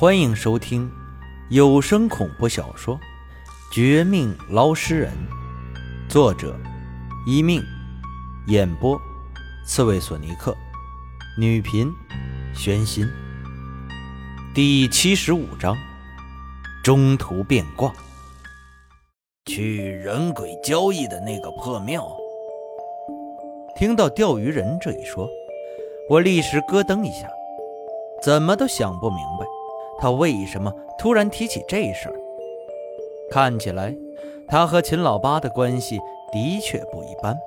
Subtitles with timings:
[0.00, 0.90] 欢迎收听
[1.50, 2.96] 有声恐怖小说
[3.70, 5.12] 《绝命捞尸人》，
[6.10, 6.58] 作者：
[7.26, 7.62] 一命，
[8.46, 8.98] 演播：
[9.66, 10.56] 刺猬索尼克，
[11.38, 11.92] 女频：
[12.54, 13.06] 玄心。
[14.54, 15.76] 第七十五章：
[16.82, 17.92] 中途变卦。
[19.44, 22.10] 去人鬼交易的那个破庙。
[23.76, 25.28] 听到钓鱼人这一说，
[26.08, 27.28] 我立时咯噔一下，
[28.22, 29.44] 怎么都想不明白，
[30.00, 32.14] 他为什么突然提起这事儿。
[33.30, 33.94] 看起来，
[34.48, 36.00] 他和秦老八的关系
[36.32, 37.38] 的确不一般。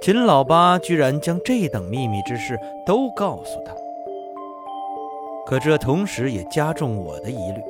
[0.00, 3.74] 秦老八居然将这等秘密之事都告诉他，
[5.44, 7.60] 可这同时也加重我的疑虑。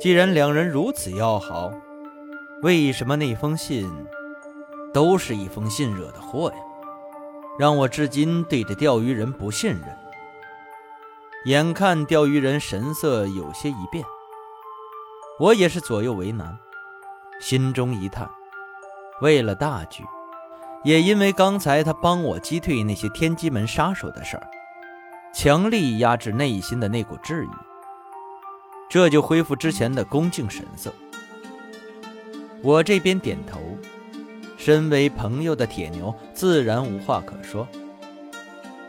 [0.00, 1.72] 既然两人如此要好，
[2.62, 3.90] 为什么那封信
[4.92, 6.56] 都是一封信惹的祸呀？
[7.58, 10.03] 让我至今对这钓鱼人不信任。
[11.44, 14.02] 眼看钓鱼人神色有些一变，
[15.38, 16.58] 我也是左右为难，
[17.38, 18.30] 心中一叹：
[19.20, 20.02] 为了大局，
[20.84, 24.48] 也因为刚才他帮我击退那些天机门杀手的事儿，
[25.34, 27.50] 强力压制内心的那股质疑，
[28.88, 30.90] 这就恢复之前的恭敬神色。
[32.62, 33.60] 我这边点头，
[34.56, 37.68] 身为朋友的铁牛自然无话可说，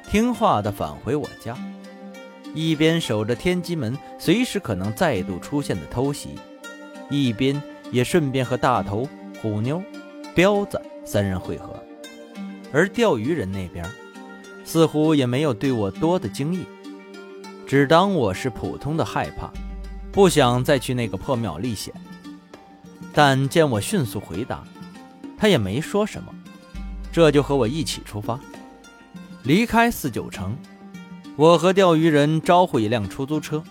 [0.09, 1.53] 听话的返回我家，
[2.55, 6.29] 一边守着天机门随时可能再度出现的偷袭，
[7.09, 7.61] 一边
[7.91, 9.07] 也顺便和大头、
[9.41, 9.83] 虎妞、
[10.33, 11.75] 彪子三人会合。
[12.71, 13.85] 而钓鱼人那边，
[14.63, 16.65] 似乎也没有对我多的惊异，
[17.67, 19.51] 只当我是普通的害怕，
[20.11, 21.93] 不想再去那个破庙历险。
[23.13, 24.63] 但见我迅速回答，
[25.37, 26.33] 他也没说什么，
[27.11, 28.39] 这就和我一起出发，
[29.43, 30.57] 离开四九城。
[31.37, 33.61] 我和钓鱼人招呼一辆出租车，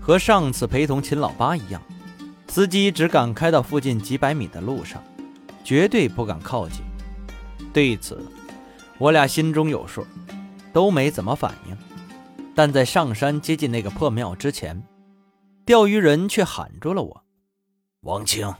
[0.00, 1.80] 和上次陪同秦老八一样，
[2.48, 5.00] 司机只敢开到附近几百米的路上，
[5.62, 6.82] 绝对不敢靠近。
[7.72, 8.20] 对此，
[8.98, 10.04] 我俩心中有数，
[10.72, 11.76] 都没怎么反应。
[12.56, 14.82] 但在上山接近那个破庙之前，
[15.64, 17.24] 钓鱼人却喊住了我。
[18.00, 18.52] 王青，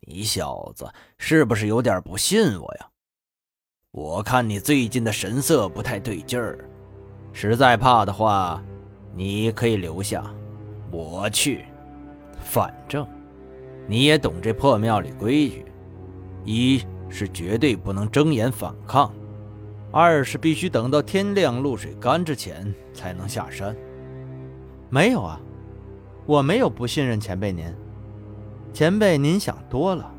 [0.00, 2.88] 你小子是不是有点不信我呀？
[3.92, 6.68] 我看你最近的神色不太对劲儿，
[7.40, 8.60] 实在怕的话，
[9.14, 10.24] 你可以留下，
[10.90, 11.66] 我去。
[12.40, 13.06] 反正
[13.86, 15.64] 你也懂这破庙里规矩：
[16.44, 19.14] 一是绝对不能睁眼反抗，
[19.92, 23.72] 二是必须等到天亮露水干之前才能下山。
[24.90, 25.40] 没有啊，
[26.26, 27.72] 我没有不信任前辈您。
[28.72, 30.10] 前辈，您想多了，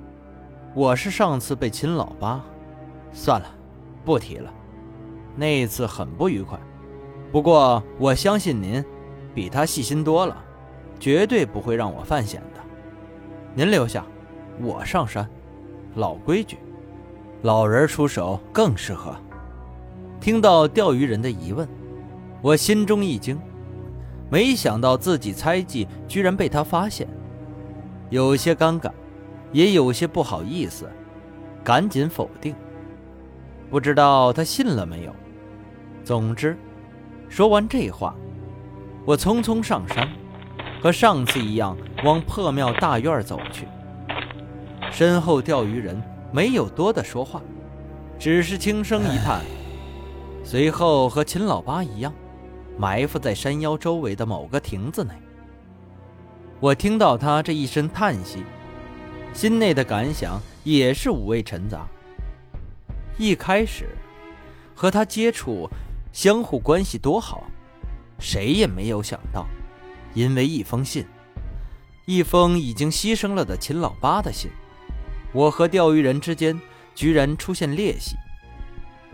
[0.73, 2.41] 我是上次被秦老八，
[3.11, 3.47] 算了，
[4.05, 4.49] 不提了，
[5.35, 6.57] 那次很不愉快。
[7.31, 8.83] 不过我相信您，
[9.33, 10.35] 比他细心多了，
[10.99, 12.61] 绝对不会让我犯险的。
[13.53, 14.05] 您留下，
[14.61, 15.27] 我上山。
[15.95, 16.57] 老规矩，
[17.41, 19.15] 老人出手更适合。
[20.21, 21.67] 听到钓鱼人的疑问，
[22.41, 23.39] 我心中一惊，
[24.29, 27.07] 没想到自己猜忌居然被他发现。
[28.09, 28.91] 有些尴尬，
[29.51, 30.89] 也有些不好意思，
[31.63, 32.55] 赶紧否定。
[33.69, 35.13] 不知道他信了没有。
[36.03, 36.57] 总之，
[37.29, 38.15] 说完这话，
[39.05, 40.09] 我匆匆上山，
[40.81, 43.67] 和上次一样往破庙大院走去。
[44.91, 46.01] 身后钓鱼人
[46.33, 47.39] 没有多的说话，
[48.17, 49.41] 只是轻声一叹，
[50.43, 52.11] 随后和秦老八一样，
[52.77, 55.13] 埋伏在山腰周围的某个亭子内。
[56.59, 58.43] 我听到他这一声叹息，
[59.33, 61.87] 心内的感想也是五味陈杂。
[63.17, 63.85] 一开始
[64.75, 65.69] 和他接触，
[66.11, 67.43] 相互关系多好，
[68.19, 69.45] 谁也没有想到，
[70.13, 71.05] 因为一封信，
[72.05, 74.49] 一封已经牺牲了的秦老八的信，
[75.31, 76.59] 我和钓鱼人之间
[76.95, 78.15] 居然出现裂隙，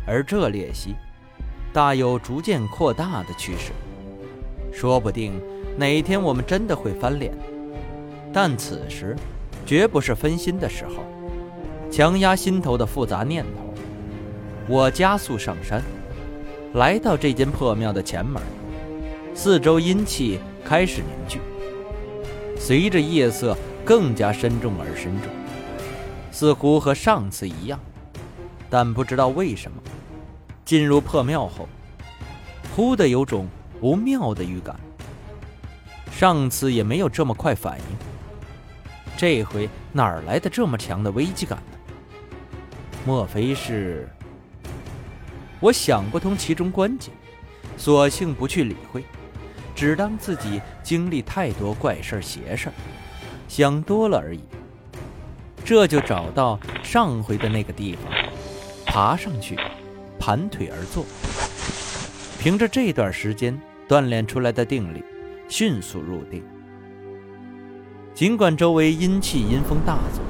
[0.08, 0.96] 而这裂隙
[1.74, 3.72] 大有逐渐扩大的趋势，
[4.72, 5.40] 说不定。
[5.78, 7.38] 哪天我们真的会翻脸，
[8.32, 9.14] 但此时
[9.66, 11.04] 绝不是分心的时候，
[11.92, 13.74] 强压心头的复杂念头。
[14.70, 15.84] 我加速上山，
[16.76, 18.44] 来到这间破庙的前门，
[19.34, 21.40] 四周阴气开始凝聚，
[22.60, 25.32] 随着夜色更加深重而深重，
[26.34, 27.80] 似乎和上次一样。
[28.70, 29.82] 但不知道为什么，
[30.66, 31.66] 进入破庙后，
[32.76, 33.48] 忽的有种
[33.80, 34.76] 不妙的预感。
[36.12, 37.86] 上次也没有这么快反应，
[39.16, 41.78] 这回哪儿来的这么强的危机感呢？
[43.06, 44.10] 莫非是……
[45.60, 47.14] 我想不通其中关键，
[47.78, 49.04] 索性不去理会，
[49.74, 52.74] 只当自己经历太多怪事儿邪事儿
[53.48, 54.42] 想多了而已。
[55.64, 58.12] 这就找到上回的那个地方，
[58.86, 59.58] 爬上去，
[60.20, 61.04] 盘腿而坐。
[62.38, 65.04] 凭着这段时间锻炼出来的定力，
[65.48, 66.44] 迅速入定。
[68.14, 70.24] 尽管周围阴气阴风大作，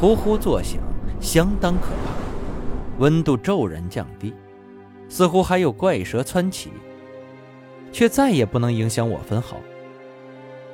[0.00, 0.80] 呼呼作响，
[1.20, 2.03] 相当可怕，
[2.98, 4.34] 温度骤然降低，
[5.08, 6.70] 似乎还有怪蛇窜起，
[7.92, 9.56] 却再也不能影响我分毫。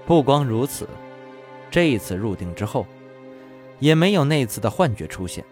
[0.06, 0.88] 不光如此，
[1.70, 2.86] 这一次入定之后。
[3.78, 5.42] 也没有那次的幻觉出现，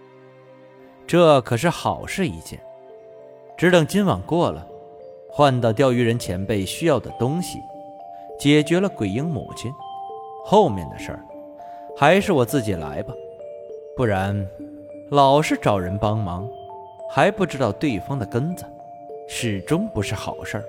[1.07, 2.61] 这可是好事一件。
[3.57, 4.69] 只等今晚过了，
[5.31, 7.59] 换到钓鱼人前辈需要的东西，
[8.39, 9.73] 解决了鬼婴母亲，
[10.45, 11.25] 后面的事儿
[11.97, 13.15] 还是我自己来吧。
[13.97, 14.47] 不然，
[15.11, 16.47] 老是找人帮忙，
[17.11, 18.65] 还不知道对方的根子，
[19.27, 20.65] 始终不是好事儿。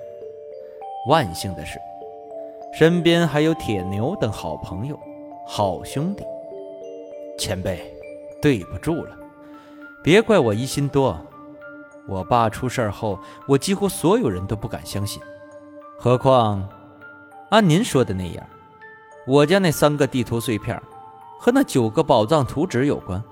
[1.08, 1.78] 万幸的是，
[2.72, 4.98] 身边还有铁牛等好朋友、
[5.46, 6.24] 好兄弟。
[7.38, 7.94] 前辈，
[8.40, 9.16] 对不住了，
[10.02, 11.18] 别怪我疑心多。
[12.08, 15.22] 我爸出事后，我几乎所有人都不敢相信，
[15.98, 16.66] 何况
[17.50, 18.46] 按您说的那样，
[19.26, 20.80] 我家那三个地图碎片
[21.38, 23.22] 和那九个宝藏图纸有关，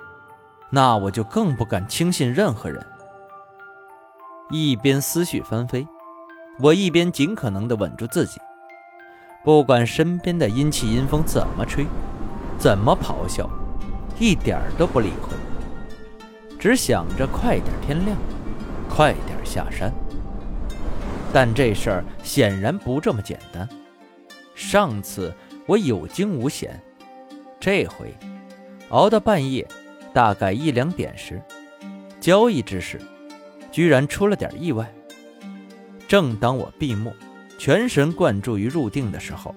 [0.70, 2.84] 那我就更不敢轻信任何人。
[4.50, 5.86] 一边思绪翻飞，
[6.58, 8.40] 我一边尽可能的稳住自己，
[9.44, 11.86] 不管身边的阴气阴风怎么吹，
[12.58, 13.48] 怎么咆哮。
[14.18, 15.36] 一点都不理会，
[16.58, 18.16] 只想着快点天亮，
[18.88, 19.92] 快点下山。
[21.32, 23.68] 但这事儿显然不这么简单。
[24.56, 25.32] 上次
[25.66, 26.82] 我有惊无险，
[27.60, 28.12] 这回
[28.88, 29.64] 熬到半夜，
[30.12, 31.40] 大概一两点时，
[32.18, 33.00] 交易之时
[33.70, 34.92] 居然出了点意外。
[36.06, 37.12] 正当我闭目，
[37.58, 39.54] 全神贯注于入定的时候，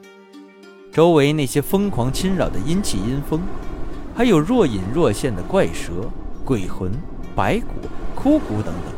[0.91, 3.41] 周围那些疯狂侵扰的阴气阴风。
[4.13, 6.11] 还有若隐若现的怪蛇、
[6.43, 6.91] 鬼魂、
[7.33, 7.67] 白骨、
[8.13, 8.93] 枯骨等等，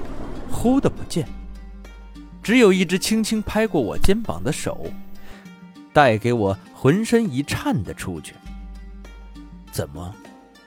[0.51, 1.27] 忽的不见，
[2.41, 4.87] 只有一只轻轻拍过我肩膀的手，
[5.93, 8.33] 带给我浑身一颤的触觉。
[9.71, 10.13] 怎么，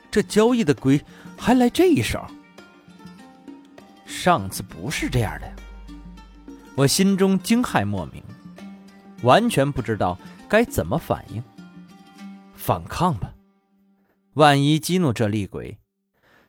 [0.09, 1.01] 这交易的鬼
[1.37, 2.25] 还来这一手？
[4.17, 5.55] 上次不是这样的呀！
[6.75, 8.23] 我心中惊骇莫名，
[9.23, 10.19] 完全不知道
[10.49, 11.43] 该怎么反应。
[12.55, 13.35] 反抗吧。
[14.33, 15.79] 万一激怒这厉鬼，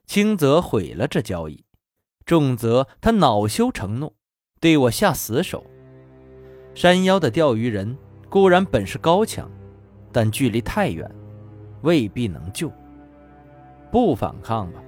[0.06, 1.66] 轻则毁了这交易，
[2.26, 4.16] 重则他恼羞成怒，
[4.62, 5.66] 对我下死手。
[6.74, 7.98] 山腰的钓鱼人
[8.30, 9.52] 固然本事高强，
[10.12, 11.10] 但距离太远，
[11.82, 12.72] 未必能救。
[13.92, 14.82] 不反抗吧，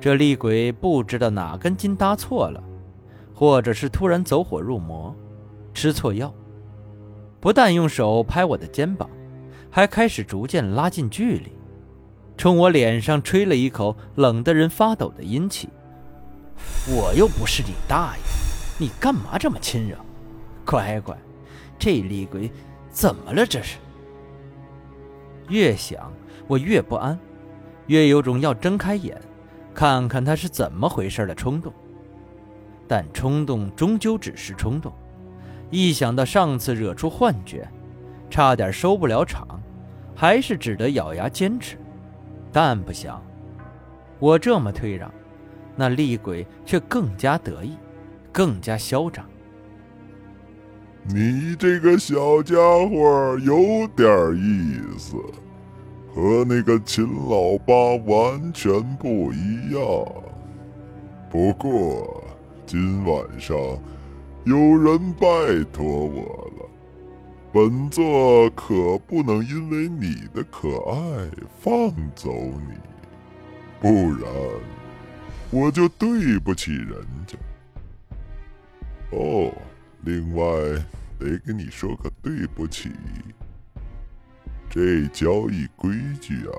[0.00, 2.62] 这厉鬼不知道哪根筋搭错了，
[3.34, 5.14] 或者是突然走火入魔，
[5.74, 6.32] 吃错药，
[7.40, 9.10] 不但用手拍我的肩膀，
[9.70, 11.52] 还开始逐渐拉近距离。
[12.36, 15.68] 冲我脸上吹了一口冷得人发抖的阴气，
[16.88, 18.22] 我又不是你大爷，
[18.78, 19.96] 你干嘛这么亲热？
[20.64, 21.16] 乖乖，
[21.76, 22.48] 这厉鬼
[22.90, 23.44] 怎么了？
[23.44, 23.78] 这是。
[25.48, 26.12] 越想
[26.46, 27.18] 我越不安，
[27.88, 29.20] 越有种要睁开眼
[29.78, 31.72] 看看他是怎么回事的冲动。
[32.88, 34.92] 但冲动终究只是冲动，
[35.70, 37.68] 一想到上次惹出幻觉，
[38.28, 39.46] 差点收不了场，
[40.16, 41.78] 还是只得咬牙坚持。
[42.50, 43.22] 但不想，
[44.18, 45.08] 我这么退让，
[45.76, 47.76] 那厉鬼却更加得意，
[48.32, 49.24] 更加嚣张。
[51.04, 55.14] 你这个小家伙有点意思，
[56.20, 57.72] 和那个秦老八
[58.04, 59.80] 完全不一样。
[61.30, 62.24] 不过
[62.66, 63.56] 今晚上
[64.44, 66.68] 有人拜托我了。
[67.52, 72.74] 本座可不能因为你的可爱放走你，
[73.80, 74.28] 不然
[75.52, 76.90] 我就对不起人
[77.28, 77.38] 家。
[79.12, 79.52] 哦，
[80.02, 80.44] 另外
[81.16, 82.90] 得跟你说个对不起，
[84.70, 86.54] 这交易规矩啊，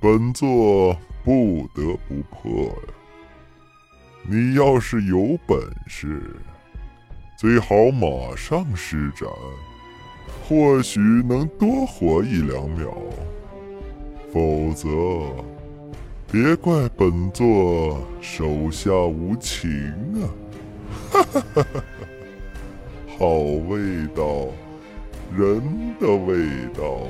[0.00, 2.94] 本座不得不破呀。
[4.30, 6.20] 你要是有本事，
[7.36, 9.28] 最好马上施展。
[10.46, 12.96] 或许能多活一两秒，
[14.32, 14.88] 否则
[16.30, 19.70] 别怪本座手下无情
[20.22, 20.24] 啊！
[21.10, 21.82] 哈哈哈哈
[23.18, 24.46] 好味道，
[25.36, 27.06] 人的味道，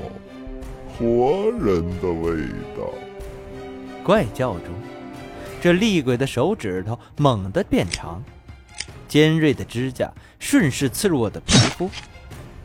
[0.97, 2.47] 活人的味
[2.77, 2.93] 道。
[4.03, 4.73] 怪叫中，
[5.61, 8.21] 这厉鬼的手指头猛地变长，
[9.07, 11.89] 尖锐的指甲顺势刺入我的皮肤，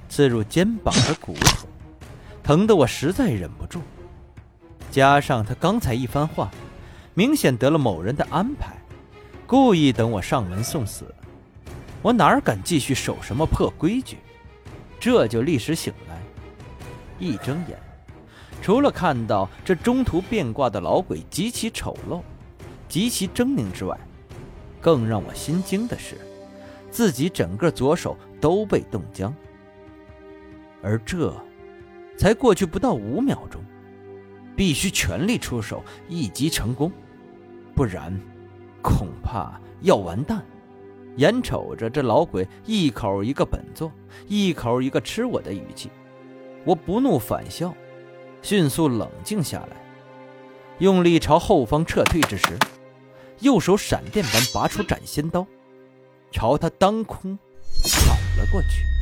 [0.09, 1.69] 刺入肩膀和骨头，
[2.43, 3.81] 疼得我实在忍不住。
[4.91, 6.51] 加上他刚才一番话，
[7.15, 8.75] 明显得了某人的安排，
[9.47, 11.15] 故意等我上门送死。
[12.03, 14.19] 我哪敢继续守什么破规矩？
[14.99, 16.21] 这就立时醒来，
[17.19, 17.79] 一睁眼，
[18.63, 22.23] 除了看到这中途变卦的老鬼极其丑陋、
[22.89, 23.99] 极其狰狞之外，
[24.81, 26.17] 更让我心惊的是，
[26.91, 29.35] 自己整个左手都被冻僵。
[30.83, 31.35] 而这，
[32.17, 33.63] 才过去不到五秒钟。
[34.57, 36.93] 必须全力出手，一击成功，
[37.75, 38.17] 不然
[38.81, 40.45] 恐怕要完蛋。
[41.17, 43.91] 眼瞅着这老鬼一口一个本座，
[44.27, 45.91] 一口一个吃我的语气，
[46.65, 47.75] 我不怒反笑，
[48.43, 49.77] 迅速冷静下来，
[50.79, 52.59] 用力朝后方撤退之时，
[53.41, 55.47] 右手闪电般拔出斩仙刀，
[56.33, 57.39] 朝他当空
[57.71, 58.94] 扫了过去。